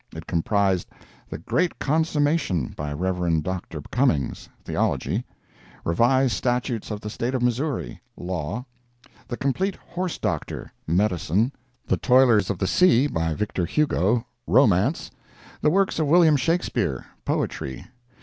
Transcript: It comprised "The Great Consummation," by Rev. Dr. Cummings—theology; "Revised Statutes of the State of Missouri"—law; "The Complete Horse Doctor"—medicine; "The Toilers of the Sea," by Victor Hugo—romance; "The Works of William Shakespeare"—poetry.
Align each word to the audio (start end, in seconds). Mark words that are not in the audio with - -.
It 0.15 0.25
comprised 0.25 0.87
"The 1.29 1.37
Great 1.37 1.77
Consummation," 1.77 2.73
by 2.75 2.91
Rev. 2.91 3.43
Dr. 3.43 3.81
Cummings—theology; 3.91 5.23
"Revised 5.85 6.33
Statutes 6.33 6.89
of 6.89 7.01
the 7.01 7.09
State 7.11 7.35
of 7.35 7.43
Missouri"—law; 7.43 8.65
"The 9.27 9.37
Complete 9.37 9.75
Horse 9.75 10.17
Doctor"—medicine; 10.17 11.51
"The 11.85 11.97
Toilers 11.97 12.49
of 12.49 12.57
the 12.57 12.65
Sea," 12.65 13.05
by 13.05 13.35
Victor 13.35 13.67
Hugo—romance; 13.67 15.11
"The 15.61 15.69
Works 15.69 15.99
of 15.99 16.07
William 16.07 16.35
Shakespeare"—poetry. 16.35 17.85